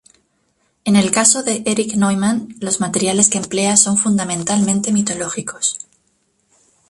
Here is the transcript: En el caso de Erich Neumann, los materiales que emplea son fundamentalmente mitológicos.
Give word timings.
En 0.83 0.95
el 0.95 1.11
caso 1.11 1.43
de 1.43 1.61
Erich 1.63 1.93
Neumann, 1.95 2.55
los 2.59 2.79
materiales 2.79 3.29
que 3.29 3.37
emplea 3.37 3.77
son 3.77 3.97
fundamentalmente 3.97 4.91
mitológicos. 4.91 5.77